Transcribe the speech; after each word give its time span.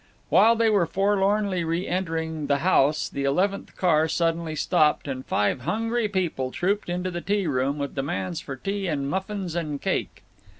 While 0.29 0.55
they 0.55 0.71
were 0.71 0.87
forlornly 0.87 1.63
re 1.63 1.87
entering 1.87 2.47
the 2.47 2.57
house 2.65 3.07
the 3.07 3.23
eleventh 3.23 3.77
car 3.77 4.07
suddenly 4.07 4.55
stopped, 4.55 5.07
and 5.07 5.23
five 5.23 5.61
hungry 5.61 6.07
people 6.07 6.49
trooped 6.49 6.89
into 6.89 7.11
the 7.11 7.21
tea 7.21 7.45
room 7.45 7.77
with 7.77 7.93
demands 7.93 8.39
for 8.39 8.55
tea 8.55 8.87
and 8.87 9.07
muffins 9.07 9.53
and 9.53 9.79
cake. 9.79 10.23